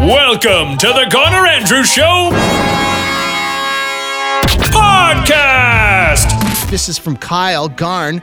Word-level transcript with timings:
Welcome 0.00 0.78
to 0.78 0.86
the 0.86 1.06
Garner 1.12 1.46
Andrews 1.46 1.92
Show 1.92 2.30
podcast. 4.72 6.70
This 6.70 6.88
is 6.88 6.96
from 6.96 7.18
Kyle 7.18 7.68
Garn. 7.68 8.22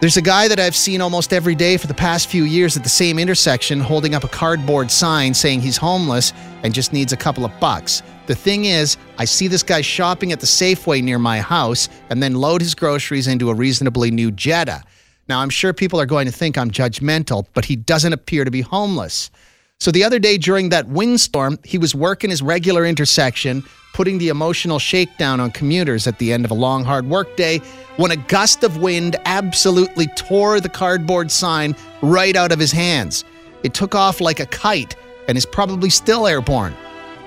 There's 0.00 0.16
a 0.16 0.22
guy 0.22 0.48
that 0.48 0.58
I've 0.58 0.74
seen 0.74 1.02
almost 1.02 1.34
every 1.34 1.54
day 1.54 1.76
for 1.76 1.86
the 1.86 1.92
past 1.92 2.28
few 2.28 2.44
years 2.44 2.78
at 2.78 2.82
the 2.82 2.88
same 2.88 3.18
intersection 3.18 3.78
holding 3.78 4.14
up 4.14 4.24
a 4.24 4.28
cardboard 4.28 4.90
sign 4.90 5.34
saying 5.34 5.60
he's 5.60 5.76
homeless 5.76 6.32
and 6.62 6.72
just 6.72 6.94
needs 6.94 7.12
a 7.12 7.16
couple 7.18 7.44
of 7.44 7.52
bucks. 7.60 8.02
The 8.26 8.34
thing 8.34 8.64
is, 8.64 8.96
I 9.18 9.26
see 9.26 9.48
this 9.48 9.62
guy 9.62 9.82
shopping 9.82 10.32
at 10.32 10.40
the 10.40 10.46
Safeway 10.46 11.02
near 11.02 11.18
my 11.18 11.40
house 11.40 11.90
and 12.08 12.22
then 12.22 12.36
load 12.36 12.62
his 12.62 12.74
groceries 12.74 13.26
into 13.26 13.50
a 13.50 13.54
reasonably 13.54 14.10
new 14.10 14.30
Jetta. 14.30 14.82
Now, 15.28 15.40
I'm 15.40 15.50
sure 15.50 15.74
people 15.74 16.00
are 16.00 16.06
going 16.06 16.24
to 16.24 16.32
think 16.32 16.56
I'm 16.56 16.70
judgmental, 16.70 17.44
but 17.52 17.66
he 17.66 17.76
doesn't 17.76 18.14
appear 18.14 18.46
to 18.46 18.50
be 18.50 18.62
homeless. 18.62 19.30
So 19.78 19.90
the 19.90 20.04
other 20.04 20.18
day 20.18 20.38
during 20.38 20.70
that 20.70 20.88
windstorm, 20.88 21.58
he 21.62 21.78
was 21.78 21.94
working 21.94 22.30
his 22.30 22.42
regular 22.42 22.86
intersection, 22.86 23.62
putting 23.92 24.18
the 24.18 24.30
emotional 24.30 24.78
shakedown 24.78 25.38
on 25.38 25.50
commuters 25.50 26.06
at 26.06 26.18
the 26.18 26.32
end 26.32 26.44
of 26.44 26.50
a 26.50 26.54
long, 26.54 26.82
hard 26.82 27.06
workday, 27.06 27.58
when 27.96 28.10
a 28.10 28.16
gust 28.16 28.64
of 28.64 28.78
wind 28.78 29.16
absolutely 29.26 30.06
tore 30.16 30.60
the 30.60 30.68
cardboard 30.68 31.30
sign 31.30 31.76
right 32.02 32.36
out 32.36 32.52
of 32.52 32.58
his 32.58 32.72
hands. 32.72 33.24
It 33.62 33.74
took 33.74 33.94
off 33.94 34.20
like 34.20 34.40
a 34.40 34.46
kite 34.46 34.96
and 35.28 35.36
is 35.36 35.46
probably 35.46 35.90
still 35.90 36.26
airborne. 36.26 36.74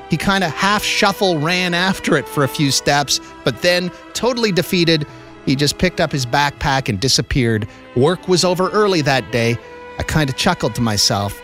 He 0.10 0.18
kind 0.18 0.44
of 0.44 0.52
half 0.52 0.84
shuffle 0.84 1.38
ran 1.40 1.76
after 1.76 2.18
it 2.18 2.28
for 2.28 2.44
a 2.44 2.48
few 2.48 2.72
steps, 2.72 3.22
but 3.46 3.62
then, 3.62 3.92
totally 4.14 4.52
defeated, 4.52 5.06
he 5.46 5.56
just 5.56 5.78
picked 5.78 6.02
up 6.02 6.12
his 6.12 6.26
backpack 6.26 6.90
and 6.90 7.00
disappeared. 7.00 7.68
Work 7.96 8.28
was 8.28 8.44
over 8.44 8.70
early 8.72 9.02
that 9.04 9.32
day. 9.32 9.56
I 10.00 10.04
kind 10.04 10.30
of 10.30 10.36
chuckled 10.36 10.74
to 10.76 10.82
myself 10.82 11.40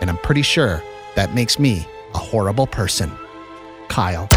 and 0.00 0.10
I'm 0.10 0.18
pretty 0.18 0.42
sure 0.42 0.82
that 1.14 1.34
makes 1.34 1.58
me 1.58 1.86
a 2.14 2.18
horrible 2.18 2.66
person. 2.66 3.10
Kyle. 3.88 4.28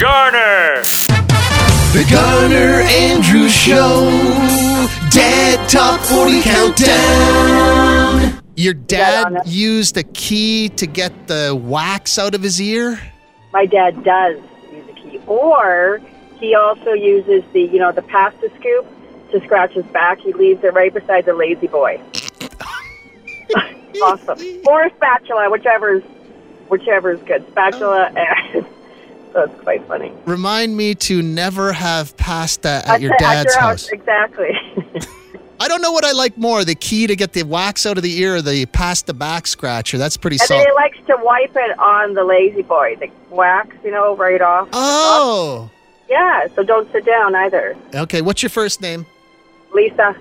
Garner. 0.00 0.82
The 1.92 2.06
Garner 2.10 2.80
Andrews 2.82 3.52
Show. 3.52 4.10
Dad 5.10 5.68
Top 5.68 6.00
40 6.00 6.42
Countdown. 6.42 8.42
Your 8.56 8.74
dad 8.74 9.42
used 9.46 9.96
a 9.96 10.02
key 10.02 10.68
to 10.70 10.86
get 10.86 11.26
the 11.26 11.58
wax 11.62 12.18
out 12.18 12.34
of 12.34 12.42
his 12.42 12.60
ear? 12.60 12.98
My 13.52 13.66
dad 13.66 14.02
does 14.02 14.38
use 14.72 14.88
a 14.88 14.92
key, 14.92 15.20
or 15.26 16.00
he 16.38 16.54
also 16.54 16.92
uses 16.92 17.42
the 17.52 17.62
you 17.62 17.78
know 17.78 17.92
the 17.92 18.02
pasta 18.02 18.50
scoop 18.58 18.86
to 19.30 19.40
scratch 19.44 19.72
his 19.72 19.84
back. 19.86 20.18
He 20.20 20.32
leaves 20.32 20.64
it 20.64 20.72
right 20.74 20.92
beside 20.92 21.26
the 21.26 21.34
La-Z-Boy. 21.34 22.00
awesome. 24.02 24.38
Or 24.66 24.88
spatula, 24.90 25.50
whichever's 25.50 26.02
whichever's 26.68 27.20
good. 27.22 27.46
Spatula. 27.48 28.10
Oh. 28.14 28.18
and- 28.18 28.66
so 29.32 29.42
it's 29.42 29.60
quite 29.62 29.86
funny. 29.86 30.12
Remind 30.24 30.76
me 30.76 30.94
to 30.94 31.22
never 31.22 31.72
have 31.72 32.16
pasta 32.16 32.82
at 32.86 33.00
your 33.00 33.12
At 33.14 33.18
dad's 33.18 33.54
your 33.54 33.60
house. 33.60 33.88
Exactly. 33.88 34.50
I 35.58 35.68
don't 35.68 35.80
know 35.80 35.90
what 35.92 36.04
I 36.04 36.12
like 36.12 36.36
more 36.36 36.64
the 36.66 36.74
key 36.74 37.06
to 37.06 37.16
get 37.16 37.32
the 37.32 37.42
wax 37.42 37.86
out 37.86 37.96
of 37.96 38.02
the 38.02 38.18
ear 38.20 38.36
or 38.36 38.42
the 38.42 38.66
pasta 38.66 39.14
back 39.14 39.46
scratcher. 39.46 39.96
That's 39.96 40.16
pretty 40.18 40.34
and 40.36 40.40
then 40.40 40.48
solid. 40.48 40.66
he 40.66 40.72
likes 40.74 40.98
to 41.06 41.16
wipe 41.22 41.52
it 41.56 41.78
on 41.78 42.12
the 42.12 42.24
La-Z-Boy, 42.24 42.96
the 43.00 43.10
wax, 43.34 43.74
you 43.82 43.90
know, 43.90 44.14
right 44.16 44.42
off. 44.42 44.68
Oh, 44.74 45.70
Yeah, 46.10 46.46
so 46.54 46.62
don't 46.62 46.90
sit 46.92 47.06
down 47.06 47.34
either. 47.34 47.74
okay. 47.94 48.20
What's 48.20 48.42
your 48.42 48.50
first 48.50 48.82
name? 48.82 49.06
Lisa. 49.72 50.14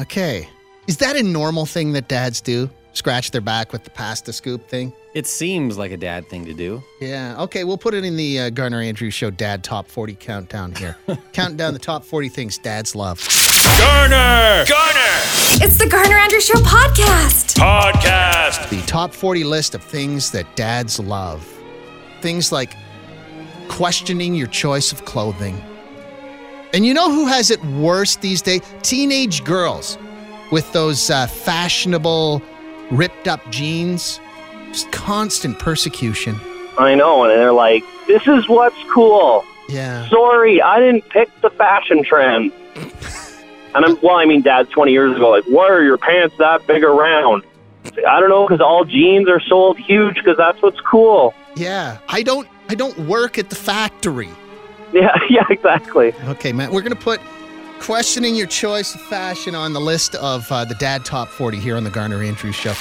Okay. 0.00 0.48
Is 0.88 0.96
that 0.96 1.14
a 1.16 1.22
normal 1.22 1.64
thing 1.64 1.92
that 1.92 2.08
dads 2.08 2.40
do? 2.40 2.68
Scratch 2.92 3.30
their 3.30 3.40
back 3.40 3.72
with 3.72 3.84
the 3.84 3.90
pasta 3.90 4.32
scoop 4.32 4.68
thing? 4.68 4.92
It 5.14 5.26
seems 5.28 5.78
like 5.78 5.92
a 5.92 5.96
dad 5.96 6.28
thing 6.28 6.44
to 6.46 6.52
do. 6.52 6.82
Yeah. 7.00 7.40
Okay, 7.42 7.62
we'll 7.62 7.78
put 7.78 7.94
it 7.94 8.04
in 8.04 8.16
the 8.16 8.40
uh, 8.40 8.50
Garner 8.50 8.80
Andrews 8.80 9.14
Show 9.14 9.30
Dad 9.30 9.62
Top 9.62 9.86
40 9.86 10.16
countdown 10.16 10.74
here. 10.74 10.96
Counting 11.32 11.56
down 11.56 11.72
the 11.72 11.78
top 11.78 12.04
40 12.04 12.28
things 12.28 12.58
dads 12.58 12.96
love. 12.96 13.18
Garner. 13.78 14.64
Garner. 14.68 15.20
It's 15.62 15.78
the 15.78 15.86
Garner 15.88 16.16
Andrews 16.16 16.46
Show 16.46 16.54
podcast. 16.54 17.56
Podcast. 17.56 18.68
The 18.68 18.84
top 18.86 19.14
40 19.14 19.44
list 19.44 19.76
of 19.76 19.84
things 19.84 20.32
that 20.32 20.56
dads 20.56 20.98
love. 20.98 21.46
Things 22.22 22.50
like 22.50 22.74
questioning 23.68 24.34
your 24.34 24.48
choice 24.48 24.90
of 24.90 25.04
clothing. 25.04 25.62
And 26.74 26.84
you 26.84 26.92
know 26.92 27.10
who 27.12 27.26
has 27.26 27.50
it 27.52 27.64
worse 27.66 28.16
these 28.16 28.42
days? 28.42 28.62
Teenage 28.82 29.44
girls 29.44 29.96
with 30.52 30.70
those 30.72 31.10
uh, 31.10 31.26
fashionable, 31.26 32.40
ripped 32.92 33.26
up 33.26 33.40
jeans. 33.50 34.20
Just 34.68 34.92
constant 34.92 35.58
persecution. 35.58 36.36
I 36.78 36.94
know, 36.94 37.24
and 37.24 37.32
they're 37.32 37.52
like, 37.52 37.82
"This 38.06 38.26
is 38.28 38.48
what's 38.48 38.80
cool." 38.92 39.44
Yeah. 39.68 40.08
Sorry, 40.08 40.62
I 40.62 40.78
didn't 40.78 41.08
pick 41.08 41.28
the 41.40 41.50
fashion 41.50 42.04
trend. 42.04 42.52
And 43.74 43.86
I'm 43.86 43.98
well, 44.02 44.16
I 44.16 44.26
mean, 44.26 44.42
Dad's 44.42 44.68
20 44.70 44.92
years 44.92 45.16
ago. 45.16 45.30
Like, 45.30 45.44
why 45.44 45.66
are 45.68 45.82
your 45.82 45.96
pants 45.96 46.36
that 46.38 46.66
big 46.66 46.84
around? 46.84 47.42
I 48.06 48.20
don't 48.20 48.28
know, 48.28 48.46
because 48.46 48.60
all 48.60 48.84
jeans 48.84 49.28
are 49.28 49.40
sold 49.40 49.78
huge 49.78 50.16
because 50.16 50.36
that's 50.36 50.60
what's 50.60 50.80
cool. 50.80 51.34
Yeah. 51.56 51.98
I 52.08 52.22
don't 52.22 52.46
I 52.68 52.74
don't 52.74 52.98
work 53.00 53.38
at 53.38 53.50
the 53.50 53.56
factory. 53.56 54.28
Yeah, 54.92 55.16
yeah, 55.30 55.46
exactly. 55.48 56.12
Okay, 56.26 56.52
Matt, 56.52 56.70
we're 56.70 56.82
going 56.82 56.94
to 56.94 57.02
put 57.02 57.18
questioning 57.82 58.36
your 58.36 58.46
choice 58.46 58.94
of 58.94 59.00
fashion 59.00 59.56
on 59.56 59.72
the 59.72 59.80
list 59.80 60.14
of 60.14 60.50
uh, 60.52 60.64
the 60.64 60.74
Dad 60.76 61.04
Top 61.04 61.28
40 61.28 61.58
here 61.58 61.76
on 61.76 61.82
the 61.82 61.90
Garner 61.90 62.22
Andrews 62.22 62.54
Show. 62.54 62.74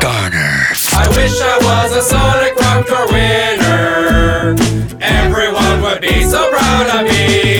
Garner. 0.00 0.66
I 0.92 1.06
wish 1.16 1.40
I 1.40 1.58
was 1.62 1.96
a 1.96 2.02
Sonic 2.02 2.56
Rock 2.56 2.86
Door 2.88 3.06
winner. 3.12 4.56
Everyone 5.00 5.82
would 5.82 6.00
be 6.00 6.24
so 6.24 6.50
proud 6.50 7.04
of 7.04 7.08
me. 7.08 7.54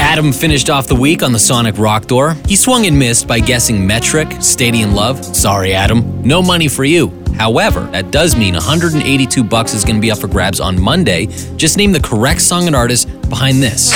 Adam 0.00 0.32
finished 0.32 0.70
off 0.70 0.88
the 0.88 0.96
week 0.96 1.22
on 1.22 1.32
the 1.32 1.38
Sonic 1.38 1.78
Rock 1.78 2.06
Door. 2.06 2.34
He 2.46 2.56
swung 2.56 2.86
and 2.86 2.98
missed 2.98 3.28
by 3.28 3.38
guessing 3.38 3.86
Metric, 3.86 4.28
Stadium 4.40 4.92
Love. 4.92 5.24
Sorry, 5.24 5.72
Adam. 5.72 6.20
No 6.26 6.42
money 6.42 6.66
for 6.66 6.84
you. 6.84 7.12
However, 7.36 7.80
that 7.90 8.12
does 8.12 8.36
mean 8.36 8.54
182 8.54 9.42
bucks 9.42 9.74
is 9.74 9.84
going 9.84 9.96
to 9.96 10.00
be 10.00 10.10
up 10.10 10.18
for 10.18 10.28
grabs 10.28 10.60
on 10.60 10.80
Monday. 10.80 11.26
Just 11.56 11.76
name 11.76 11.90
the 11.90 12.00
correct 12.00 12.40
song 12.40 12.66
and 12.68 12.76
artist 12.76 13.08
behind 13.34 13.60
this. 13.60 13.90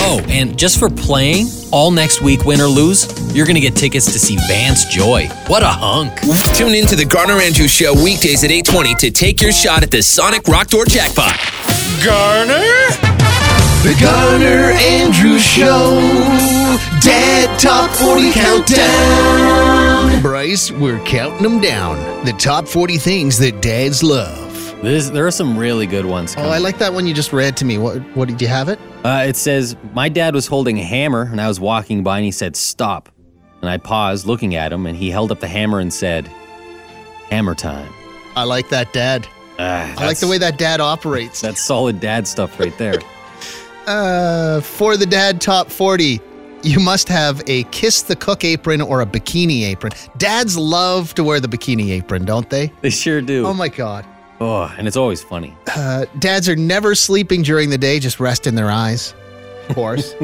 Oh, 0.00 0.24
and 0.28 0.56
just 0.56 0.78
for 0.78 0.88
playing, 0.88 1.48
all 1.72 1.90
next 1.90 2.22
week, 2.22 2.44
win 2.44 2.60
or 2.60 2.68
lose, 2.68 3.04
you're 3.34 3.44
going 3.44 3.56
to 3.56 3.60
get 3.60 3.74
tickets 3.74 4.06
to 4.12 4.18
see 4.18 4.36
Vance 4.46 4.84
Joy. 4.84 5.26
What 5.48 5.64
a 5.64 5.68
hunk. 5.68 6.20
Tune 6.54 6.74
in 6.74 6.86
to 6.86 6.94
the 6.94 7.04
Garner 7.04 7.40
Andrews 7.40 7.72
Show 7.72 7.94
weekdays 7.94 8.44
at 8.44 8.52
820 8.52 8.94
to 8.94 9.10
take 9.10 9.42
your 9.42 9.50
shot 9.50 9.82
at 9.82 9.90
the 9.90 10.02
Sonic 10.02 10.46
Rock 10.46 10.68
Door 10.68 10.84
jackpot. 10.86 11.34
Garner. 12.04 12.62
The 13.82 13.98
Garner 14.00 14.70
Andrews 14.70 15.42
Show. 15.42 15.98
Dad 17.00 17.58
Top 17.58 17.90
40 17.90 18.30
Countdown. 18.30 20.22
Bryce, 20.22 20.70
we're 20.70 21.00
counting 21.04 21.42
them 21.42 21.60
down. 21.60 22.24
The 22.24 22.34
top 22.34 22.68
40 22.68 22.98
things 22.98 23.36
that 23.38 23.60
dads 23.60 24.04
love. 24.04 24.47
This, 24.82 25.10
there 25.10 25.26
are 25.26 25.32
some 25.32 25.58
really 25.58 25.86
good 25.86 26.06
ones. 26.06 26.34
Oh. 26.38 26.48
I 26.50 26.58
like 26.58 26.78
that 26.78 26.92
one 26.92 27.06
you 27.06 27.12
just 27.12 27.32
read 27.32 27.56
to 27.56 27.64
me. 27.64 27.78
What, 27.78 27.98
what 28.16 28.28
did 28.28 28.40
you 28.40 28.46
have 28.46 28.68
it? 28.68 28.78
Uh, 29.04 29.24
it 29.26 29.36
says, 29.36 29.76
My 29.92 30.08
dad 30.08 30.34
was 30.34 30.46
holding 30.46 30.78
a 30.78 30.84
hammer 30.84 31.22
and 31.22 31.40
I 31.40 31.48
was 31.48 31.58
walking 31.58 32.04
by 32.04 32.18
and 32.18 32.24
he 32.24 32.30
said, 32.30 32.54
Stop. 32.54 33.08
And 33.60 33.68
I 33.68 33.76
paused 33.78 34.26
looking 34.26 34.54
at 34.54 34.72
him 34.72 34.86
and 34.86 34.96
he 34.96 35.10
held 35.10 35.32
up 35.32 35.40
the 35.40 35.48
hammer 35.48 35.80
and 35.80 35.92
said, 35.92 36.28
Hammer 37.28 37.56
time. 37.56 37.92
I 38.36 38.44
like 38.44 38.68
that 38.68 38.92
dad. 38.92 39.26
Ah, 39.58 39.92
I 39.98 40.06
like 40.06 40.20
the 40.20 40.28
way 40.28 40.38
that 40.38 40.58
dad 40.58 40.80
operates. 40.80 41.40
That's 41.40 41.60
solid 41.60 41.98
dad 41.98 42.28
stuff 42.28 42.58
right 42.60 42.76
there. 42.78 42.98
Uh, 43.88 44.60
for 44.60 44.98
the 44.98 45.06
dad 45.06 45.40
top 45.40 45.70
40, 45.70 46.20
you 46.62 46.78
must 46.78 47.08
have 47.08 47.42
a 47.46 47.62
kiss 47.64 48.02
the 48.02 48.14
cook 48.14 48.44
apron 48.44 48.82
or 48.82 49.00
a 49.00 49.06
bikini 49.06 49.62
apron. 49.62 49.92
Dads 50.18 50.58
love 50.58 51.14
to 51.14 51.24
wear 51.24 51.40
the 51.40 51.48
bikini 51.48 51.88
apron, 51.92 52.26
don't 52.26 52.50
they? 52.50 52.70
they 52.82 52.90
sure 52.90 53.22
do. 53.22 53.46
Oh 53.46 53.54
my 53.54 53.68
God. 53.68 54.04
Oh, 54.40 54.72
and 54.78 54.86
it's 54.86 54.96
always 54.96 55.22
funny. 55.22 55.56
Uh, 55.74 56.06
dads 56.18 56.48
are 56.48 56.56
never 56.56 56.94
sleeping 56.94 57.42
during 57.42 57.70
the 57.70 57.78
day, 57.78 57.98
just 57.98 58.20
resting 58.20 58.54
their 58.54 58.70
eyes. 58.70 59.14
Of 59.68 59.74
course. 59.74 60.14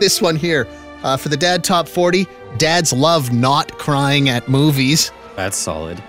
this 0.00 0.20
one 0.20 0.36
here, 0.36 0.68
uh, 1.02 1.16
for 1.16 1.28
the 1.30 1.36
dad 1.36 1.64
top 1.64 1.88
40, 1.88 2.26
dads 2.58 2.92
love 2.92 3.32
not 3.32 3.72
crying 3.78 4.28
at 4.28 4.48
movies. 4.48 5.10
That's 5.36 5.56
solid. 5.56 6.02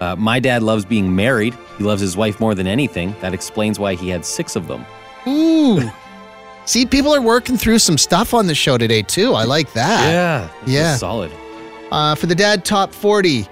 Uh, 0.00 0.16
my 0.16 0.40
dad 0.40 0.62
loves 0.62 0.84
being 0.84 1.14
married. 1.14 1.54
He 1.78 1.84
loves 1.84 2.00
his 2.00 2.16
wife 2.16 2.40
more 2.40 2.54
than 2.54 2.66
anything. 2.66 3.14
That 3.20 3.34
explains 3.34 3.78
why 3.78 3.94
he 3.94 4.08
had 4.08 4.24
six 4.24 4.56
of 4.56 4.66
them. 4.66 4.86
Ooh. 5.26 5.80
See, 6.64 6.86
people 6.86 7.12
are 7.12 7.20
working 7.20 7.56
through 7.56 7.80
some 7.80 7.98
stuff 7.98 8.32
on 8.32 8.46
the 8.46 8.54
show 8.54 8.78
today, 8.78 9.02
too. 9.02 9.34
I 9.34 9.44
like 9.44 9.72
that. 9.72 10.10
Yeah. 10.10 10.48
Yeah. 10.66 10.96
Solid. 10.96 11.32
Uh, 11.90 12.14
for 12.14 12.26
the 12.26 12.34
dad 12.34 12.64
top 12.64 12.94
40, 12.94 13.48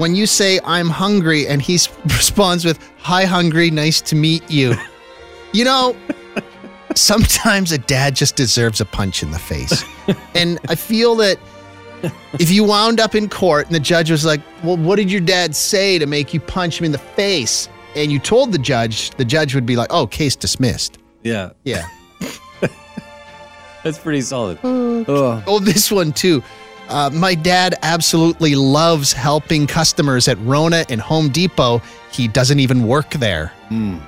when 0.00 0.14
you 0.16 0.26
say, 0.26 0.58
I'm 0.64 0.88
hungry, 0.88 1.46
and 1.46 1.60
he 1.62 1.74
s- 1.76 1.88
responds 2.04 2.64
with, 2.64 2.78
Hi, 2.98 3.24
hungry, 3.24 3.70
nice 3.70 4.00
to 4.02 4.16
meet 4.16 4.50
you. 4.50 4.74
you 5.52 5.64
know, 5.64 5.94
sometimes 6.94 7.70
a 7.72 7.78
dad 7.78 8.16
just 8.16 8.34
deserves 8.36 8.80
a 8.80 8.84
punch 8.84 9.22
in 9.22 9.30
the 9.30 9.38
face. 9.38 9.84
and 10.34 10.58
I 10.68 10.74
feel 10.74 11.14
that 11.16 11.38
if 12.38 12.50
you 12.50 12.64
wound 12.64 12.98
up 12.98 13.14
in 13.14 13.28
court 13.28 13.66
and 13.66 13.74
the 13.74 13.80
judge 13.80 14.10
was 14.10 14.24
like, 14.24 14.40
Well, 14.64 14.76
what 14.78 14.96
did 14.96 15.10
your 15.12 15.20
dad 15.20 15.54
say 15.54 15.98
to 15.98 16.06
make 16.06 16.32
you 16.32 16.40
punch 16.40 16.78
him 16.80 16.86
in 16.86 16.92
the 16.92 16.98
face? 16.98 17.68
And 17.94 18.10
you 18.10 18.18
told 18.18 18.52
the 18.52 18.58
judge, 18.58 19.10
the 19.10 19.24
judge 19.24 19.54
would 19.54 19.66
be 19.66 19.76
like, 19.76 19.88
Oh, 19.92 20.06
case 20.06 20.34
dismissed. 20.36 20.98
Yeah, 21.22 21.50
Yeah. 21.64 21.86
that's 23.82 23.98
pretty 23.98 24.20
solid. 24.22 24.58
Oh. 24.64 25.04
Ugh. 25.04 25.44
Oh, 25.46 25.58
this 25.58 25.90
one 25.90 26.12
too. 26.12 26.42
Uh, 26.90 27.08
my 27.12 27.34
dad 27.34 27.76
absolutely 27.82 28.54
loves 28.56 29.12
helping 29.12 29.66
customers 29.66 30.28
at 30.28 30.36
Rona 30.40 30.84
and 30.88 31.00
Home 31.00 31.28
Depot. 31.30 31.80
He 32.10 32.26
doesn't 32.28 32.58
even 32.60 32.86
work 32.86 33.10
there. 33.10 33.52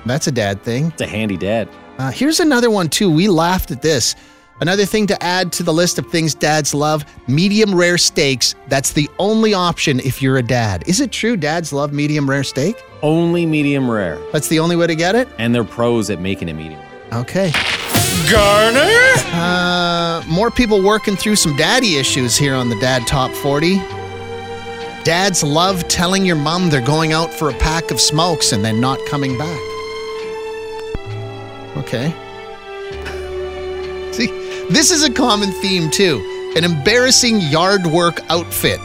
That's 0.05 0.27
a 0.27 0.31
dad 0.31 0.61
thing. 0.61 0.87
It's 0.87 1.01
a 1.01 1.07
handy 1.07 1.37
dad. 1.37 1.69
Uh, 1.97 2.11
here's 2.11 2.39
another 2.41 2.69
one 2.69 2.89
too. 2.89 3.09
We 3.09 3.27
laughed 3.29 3.71
at 3.71 3.81
this. 3.81 4.15
Another 4.61 4.85
thing 4.85 5.07
to 5.07 5.23
add 5.23 5.51
to 5.53 5.63
the 5.63 5.73
list 5.73 5.97
of 5.97 6.07
things 6.07 6.35
dads 6.35 6.73
love 6.73 7.05
medium 7.27 7.73
rare 7.73 7.97
steaks. 7.97 8.55
That's 8.67 8.91
the 8.93 9.09
only 9.19 9.53
option 9.53 9.99
if 10.01 10.21
you're 10.21 10.37
a 10.37 10.43
dad. 10.43 10.83
Is 10.87 10.99
it 11.01 11.11
true 11.11 11.35
dads 11.37 11.73
love 11.73 11.91
medium 11.93 12.29
rare 12.29 12.43
steak? 12.43 12.81
Only 13.01 13.45
medium 13.45 13.89
rare, 13.89 14.19
That's 14.31 14.47
the 14.49 14.59
only 14.59 14.75
way 14.75 14.87
to 14.87 14.95
get 14.95 15.15
it? 15.15 15.27
and 15.37 15.53
they're 15.55 15.63
pros 15.63 16.09
at 16.09 16.19
making 16.19 16.49
it 16.49 16.53
medium 16.53 16.79
rare. 16.79 17.21
Okay. 17.21 17.51
Garner? 18.29 19.13
Uh, 19.33 20.23
more 20.27 20.49
people 20.51 20.81
working 20.81 21.15
through 21.15 21.35
some 21.35 21.55
daddy 21.55 21.97
issues 21.97 22.37
here 22.37 22.55
on 22.55 22.69
the 22.69 22.75
Dad 22.79 23.05
Top 23.07 23.31
40. 23.31 23.77
Dads 25.03 25.43
love 25.43 25.87
telling 25.87 26.25
your 26.25 26.35
mom 26.35 26.69
they're 26.69 26.81
going 26.81 27.11
out 27.11 27.33
for 27.33 27.49
a 27.49 27.53
pack 27.53 27.91
of 27.91 27.99
smokes 27.99 28.51
and 28.51 28.63
then 28.63 28.79
not 28.79 28.99
coming 29.07 29.37
back. 29.37 29.59
Okay. 31.77 32.11
See, 34.13 34.27
this 34.69 34.91
is 34.91 35.03
a 35.03 35.11
common 35.11 35.51
theme 35.53 35.89
too. 35.89 36.53
An 36.55 36.63
embarrassing 36.63 37.41
yard 37.41 37.85
work 37.87 38.21
outfit, 38.29 38.79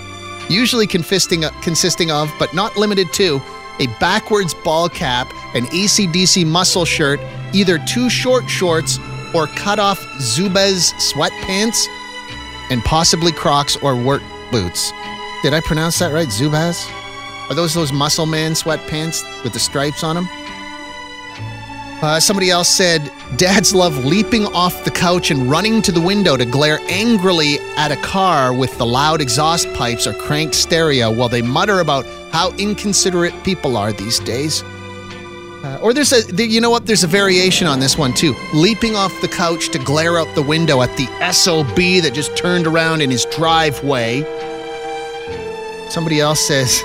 usually 0.48 0.86
consisting 0.86 1.42
consisting 1.62 2.10
of, 2.10 2.32
but 2.38 2.52
not 2.54 2.76
limited 2.76 3.12
to, 3.12 3.40
a 3.78 3.86
backwards 4.00 4.54
ball 4.54 4.88
cap, 4.88 5.30
an 5.54 5.66
ACDC 5.66 6.46
muscle 6.46 6.84
shirt, 6.84 7.20
either 7.52 7.78
two 7.86 8.10
short 8.10 8.48
shorts 8.48 8.98
or 9.34 9.46
cut 9.48 9.78
off 9.78 10.00
Zubaz 10.18 10.92
sweatpants, 10.94 11.86
and 12.70 12.82
possibly 12.84 13.32
Crocs 13.32 13.76
or 13.76 13.96
work 13.96 14.22
boots. 14.50 14.92
Did 15.42 15.54
I 15.54 15.60
pronounce 15.60 15.98
that 16.00 16.12
right? 16.12 16.28
Zubaz? 16.28 16.90
Are 17.48 17.54
those 17.54 17.74
those 17.74 17.92
muscle 17.92 18.26
man 18.26 18.52
sweatpants 18.52 19.24
with 19.42 19.52
the 19.52 19.58
stripes 19.58 20.04
on 20.04 20.16
them? 20.16 20.28
Uh, 22.00 22.20
somebody 22.20 22.48
else 22.48 22.68
said, 22.68 23.10
Dads 23.36 23.74
love 23.74 24.04
leaping 24.04 24.46
off 24.46 24.84
the 24.84 24.90
couch 24.90 25.32
and 25.32 25.50
running 25.50 25.82
to 25.82 25.90
the 25.90 26.00
window 26.00 26.36
to 26.36 26.44
glare 26.44 26.78
angrily 26.88 27.58
at 27.76 27.90
a 27.90 27.96
car 27.96 28.54
with 28.54 28.76
the 28.78 28.86
loud 28.86 29.20
exhaust 29.20 29.72
pipes 29.74 30.06
or 30.06 30.12
cranked 30.12 30.54
stereo 30.54 31.10
while 31.10 31.28
they 31.28 31.42
mutter 31.42 31.80
about 31.80 32.06
how 32.30 32.52
inconsiderate 32.52 33.34
people 33.42 33.76
are 33.76 33.92
these 33.92 34.20
days. 34.20 34.62
Uh, 35.64 35.76
or 35.82 35.92
there's 35.92 36.12
a, 36.12 36.46
you 36.46 36.60
know 36.60 36.70
what? 36.70 36.86
There's 36.86 37.02
a 37.02 37.08
variation 37.08 37.66
on 37.66 37.80
this 37.80 37.98
one 37.98 38.14
too. 38.14 38.34
Leaping 38.54 38.94
off 38.94 39.20
the 39.20 39.28
couch 39.28 39.70
to 39.70 39.78
glare 39.78 40.18
out 40.18 40.32
the 40.36 40.42
window 40.42 40.82
at 40.82 40.96
the 40.96 41.06
SOB 41.32 41.74
that 42.02 42.12
just 42.14 42.36
turned 42.36 42.66
around 42.66 43.00
in 43.00 43.10
his 43.10 43.24
driveway. 43.26 44.22
Somebody 45.90 46.20
else 46.20 46.40
says, 46.46 46.80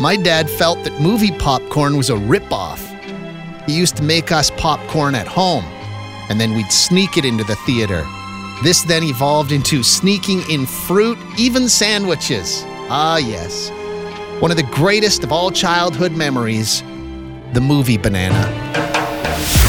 My 0.00 0.16
dad 0.16 0.50
felt 0.50 0.82
that 0.82 1.00
movie 1.00 1.30
popcorn 1.30 1.96
was 1.96 2.10
a 2.10 2.14
ripoff. 2.14 2.82
He 3.66 3.76
used 3.76 3.96
to 3.98 4.02
make 4.02 4.32
us 4.32 4.50
popcorn 4.52 5.14
at 5.14 5.28
home, 5.28 5.64
and 6.28 6.40
then 6.40 6.54
we'd 6.54 6.72
sneak 6.72 7.16
it 7.16 7.24
into 7.24 7.44
the 7.44 7.56
theater. 7.56 8.04
This 8.64 8.82
then 8.82 9.04
evolved 9.04 9.52
into 9.52 9.82
sneaking 9.82 10.42
in 10.50 10.66
fruit, 10.66 11.18
even 11.38 11.68
sandwiches. 11.68 12.64
Ah, 12.88 13.18
yes. 13.18 13.70
One 14.40 14.50
of 14.50 14.56
the 14.56 14.64
greatest 14.64 15.22
of 15.22 15.30
all 15.30 15.50
childhood 15.50 16.12
memories 16.12 16.82
the 17.52 17.60
movie 17.60 17.96
Banana. 17.96 18.42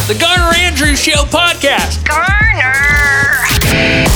The 0.07 0.17
Garner 0.19 0.55
Andrews 0.55 0.99
Show 1.01 1.23
podcast. 1.23 2.05
Garner. 2.07 2.73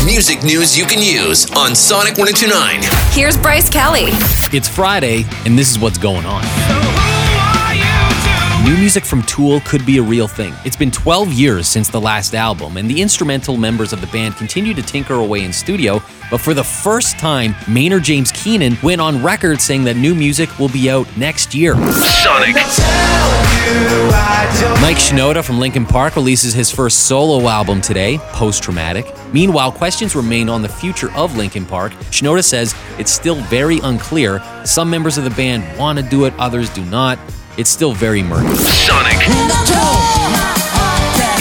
Music 0.06 0.44
news 0.44 0.78
you 0.78 0.86
can 0.86 1.02
use 1.02 1.50
on 1.52 1.75
Sonic 1.75 2.18
1029. 2.18 2.80
Here's 3.12 3.38
Bryce 3.38 3.69
Kelly. 3.69 4.06
It's 4.56 4.68
Friday, 4.68 5.25
and 5.46 5.58
this 5.58 5.69
is 5.69 5.80
what's 5.80 5.98
going 5.98 6.25
on. 6.25 6.44
New 8.63 8.78
music 8.78 9.04
from 9.06 9.24
Tool 9.24 9.60
could 9.62 9.84
be 9.88 9.98
a 9.98 10.04
real 10.04 10.28
thing. 10.28 10.54
It's 10.63 10.75
been 10.75 10.92
12 10.92 11.34
years 11.34 11.68
since 11.68 11.90
the 11.90 12.00
last 12.00 12.36
album, 12.36 12.78
and 12.78 12.88
the 12.88 13.02
instrumental 13.02 13.58
members 13.58 13.92
of 13.92 14.02
the 14.02 14.08
band 14.08 14.36
continue 14.36 14.75
to 14.75 14.84
tinker 14.84 15.16
away 15.16 15.44
in 15.44 15.52
studio. 15.52 16.00
But 16.30 16.42
for 16.42 16.54
the 16.54 16.63
first 16.63 17.18
time, 17.18 17.56
Maynard 17.68 18.04
James 18.04 18.31
Keenan 18.31 18.78
went 18.84 19.02
on 19.02 19.24
record 19.24 19.60
saying 19.60 19.84
that 19.86 19.96
new 19.96 20.13
music 20.13 20.60
will 20.60 20.69
be 20.69 20.92
out 20.92 21.08
next 21.18 21.56
year. 21.56 21.74
Sonic. 21.74 22.54
Mike 24.80 24.98
Shinoda 24.98 25.44
from 25.44 25.60
Linkin 25.60 25.86
Park 25.86 26.16
releases 26.16 26.54
his 26.54 26.69
first 26.69 27.08
solo 27.08 27.48
album 27.48 27.81
today, 27.81 28.19
Post 28.30 28.62
Traumatic. 28.62 29.12
Meanwhile, 29.34 29.72
questions 29.72 30.16
remain 30.16 30.50
on 30.50 30.62
the 30.62 30.69
future 30.69 31.12
of 31.13 31.36
Linkin 31.36 31.66
Park. 31.66 31.94
Shinoda 32.12 32.44
says 32.44 32.75
it's 33.00 33.12
still 33.12 33.42
very 33.46 33.80
unclear. 33.80 34.40
Some 34.66 34.88
members 34.88 35.18
of 35.18 35.24
the 35.24 35.31
band 35.31 35.80
want 35.80 35.98
to 35.98 36.06
do 36.06 36.25
it, 36.25 36.34
others 36.38 36.69
do 36.69 36.86
not. 36.86 37.18
It's 37.57 37.69
still 37.69 37.94
very 37.94 38.24
murky. 38.24 38.56
Sonic. 38.56 39.18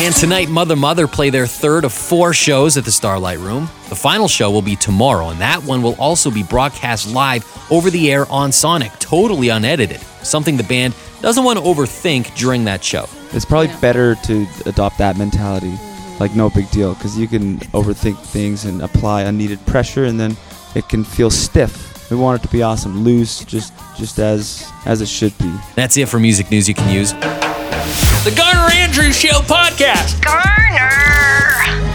And 0.03 0.15
tonight, 0.15 0.49
Mother 0.49 0.77
Mother 0.77 1.07
play 1.07 1.31
their 1.31 1.47
third 1.47 1.85
of 1.85 1.93
four 1.93 2.33
shows 2.33 2.77
at 2.77 2.85
the 2.85 2.91
Starlight 2.91 3.39
Room. 3.39 3.69
The 3.91 3.95
final 3.95 4.29
show 4.29 4.51
will 4.51 4.63
be 4.63 4.75
tomorrow, 4.75 5.29
and 5.29 5.41
that 5.41 5.63
one 5.63 5.83
will 5.83 5.95
also 6.01 6.31
be 6.31 6.43
broadcast 6.43 7.13
live 7.13 7.45
over 7.71 7.91
the 7.91 8.11
air 8.11 8.27
on 8.31 8.51
Sonic, 8.51 8.91
totally 8.99 9.51
unedited. 9.51 10.01
Something 10.23 10.57
the 10.57 10.65
band 10.65 10.95
doesn't 11.21 11.45
want 11.45 11.59
to 11.59 11.65
overthink 11.65 12.35
during 12.37 12.65
that 12.65 12.83
show. 12.83 13.07
It's 13.33 13.45
probably 13.45 13.69
better 13.81 14.15
to 14.25 14.47
adopt 14.67 14.99
that 14.99 15.19
mentality, 15.19 15.79
like 16.19 16.35
no 16.35 16.51
big 16.51 16.71
deal, 16.71 16.95
because 16.95 17.17
you 17.17 17.29
can 17.29 17.59
overthink 17.75 18.19
things 18.19 18.65
and 18.65 18.83
apply 18.83 19.23
unneeded 19.23 19.65
pressure, 19.67 20.07
and 20.07 20.19
then 20.19 20.35
it 20.75 20.89
can 20.89 21.05
feel 21.05 21.31
stiff. 21.31 22.11
We 22.11 22.17
want 22.17 22.41
it 22.41 22.47
to 22.47 22.53
be 22.53 22.63
awesome, 22.63 23.05
loose, 23.05 23.45
just 23.45 23.73
just 24.01 24.19
as 24.19 24.73
as 24.87 25.03
it 25.03 25.09
should 25.09 25.37
be. 25.39 25.55
That's 25.77 25.97
it 25.97 26.09
for 26.09 26.19
music 26.19 26.51
news 26.51 26.69
you 26.69 26.75
can 26.75 26.93
use. 26.93 27.13
The 27.13 28.35
Garner 28.37 28.73
Andrews 28.73 29.17
Show 29.17 29.41
podcast. 29.41 30.25
Garner. 30.25 30.91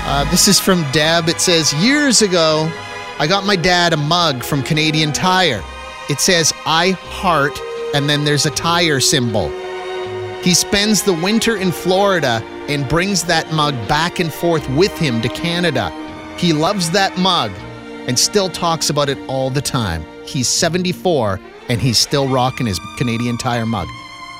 Uh, 0.07 0.29
this 0.29 0.47
is 0.47 0.59
from 0.59 0.85
Deb. 0.91 1.27
It 1.27 1.41
says, 1.41 1.73
Years 1.83 2.21
ago, 2.21 2.71
I 3.17 3.25
got 3.27 3.43
my 3.43 3.55
dad 3.55 3.91
a 3.91 3.97
mug 3.97 4.43
from 4.43 4.61
Canadian 4.61 5.11
Tire. 5.11 5.63
It 6.09 6.19
says, 6.19 6.53
I 6.65 6.91
heart, 6.91 7.59
and 7.95 8.07
then 8.07 8.24
there's 8.24 8.45
a 8.45 8.51
tire 8.51 9.00
symbol. 9.00 9.50
He 10.43 10.53
spends 10.53 11.01
the 11.01 11.13
winter 11.13 11.57
in 11.57 11.71
Florida 11.71 12.43
and 12.69 12.88
brings 12.88 13.24
that 13.24 13.51
mug 13.51 13.74
back 13.88 14.19
and 14.19 14.31
forth 14.31 14.69
with 14.69 14.95
him 14.95 15.21
to 15.24 15.29
Canada. 15.29 15.89
He 16.38 16.53
loves 16.53 16.91
that 16.91 17.17
mug 17.17 17.51
and 18.07 18.17
still 18.17 18.50
talks 18.50 18.91
about 18.91 19.09
it 19.09 19.17
all 19.27 19.50
the 19.50 19.62
time. 19.62 20.05
He's 20.25 20.47
74 20.47 21.39
and 21.69 21.81
he's 21.81 21.98
still 21.98 22.27
rocking 22.27 22.67
his 22.67 22.79
Canadian 22.98 23.38
Tire 23.38 23.65
mug. 23.65 23.88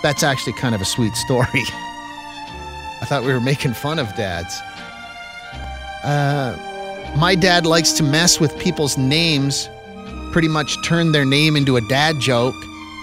That's 0.03 0.24
actually 0.24 0.53
kind 0.53 0.75
of 0.75 0.82
a 0.82 0.86
sweet 0.86 1.15
story. 1.15 1.48
I 1.53 3.05
thought 3.08 3.24
we 3.24 3.34
were 3.34 3.41
making 3.41 3.74
fun 3.74 4.00
of 4.00 4.13
dads. 4.15 4.60
Uh, 6.03 6.55
my 7.17 7.36
dad 7.36 7.65
likes 7.65 7.94
to 7.94 8.03
mess 8.03 8.39
with 8.39 8.58
people's 8.60 8.98
names, 8.98 9.70
pretty 10.32 10.48
much 10.48 10.75
turn 10.84 11.12
their 11.12 11.25
name 11.25 11.55
into 11.55 11.77
a 11.77 11.82
dad 11.82 12.20
joke. 12.20 12.55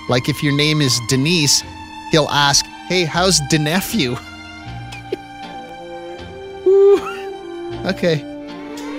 Like 0.09 0.29
if 0.29 0.43
your 0.43 0.57
name 0.57 0.81
is 0.81 1.01
Denise, 1.09 1.63
he'll 2.11 2.29
ask, 2.29 2.65
Hey, 2.89 3.05
how's 3.05 3.41
the 3.49 3.59
nephew? 3.59 4.13
okay. 7.87 8.21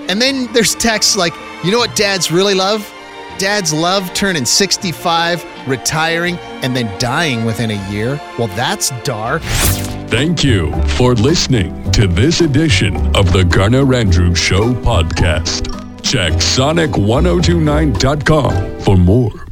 And 0.10 0.22
then 0.22 0.52
there's 0.54 0.76
texts 0.76 1.16
like, 1.16 1.34
You 1.64 1.72
know 1.72 1.78
what 1.78 1.96
dads 1.96 2.32
really 2.32 2.56
love? 2.56 2.92
Dads 3.38 3.74
love 3.74 4.14
turning 4.14 4.46
65, 4.46 5.44
retiring, 5.68 6.38
and 6.62 6.74
then 6.76 6.98
dying 7.00 7.46
within 7.46 7.72
a 7.72 7.90
year. 7.92 8.20
Well, 8.38 8.50
that's 8.50 8.92
dark. 9.04 9.42
Thank 10.10 10.44
you 10.44 10.72
for 10.90 11.16
listening 11.16 11.92
to 11.92 12.06
this 12.08 12.42
edition 12.42 12.96
of 13.16 13.32
the 13.34 13.44
Garner 13.44 13.92
Andrews 13.94 14.38
Show 14.38 14.74
podcast. 14.74 15.72
Check 16.04 16.34
sonic1029.com 16.34 18.80
for 18.82 18.98
more. 18.98 19.43